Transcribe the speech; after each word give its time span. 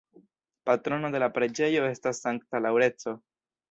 Patrono 0.69 1.13
de 1.17 1.21
la 1.25 1.29
preĝejo 1.37 1.87
estas 1.93 2.25
Sankta 2.27 2.67
Laŭrenco. 2.69 3.19